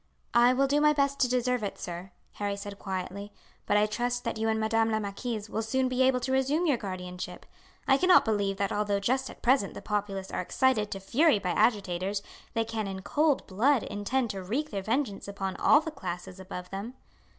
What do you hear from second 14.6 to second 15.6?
their vengeance upon